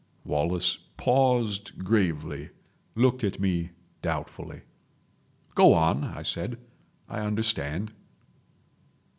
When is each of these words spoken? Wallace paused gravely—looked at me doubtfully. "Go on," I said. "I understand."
Wallace 0.25 0.79
paused 0.97 1.77
gravely—looked 1.77 3.23
at 3.23 3.39
me 3.39 3.69
doubtfully. 4.01 4.61
"Go 5.53 5.73
on," 5.73 6.03
I 6.05 6.23
said. 6.23 6.57
"I 7.07 7.19
understand." 7.19 7.93